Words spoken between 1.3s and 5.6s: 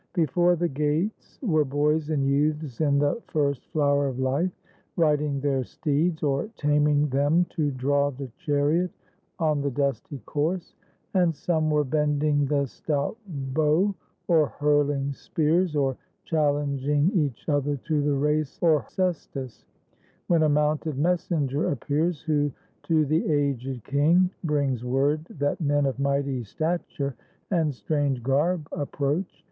Were boys and youths in the first flower of life. Riding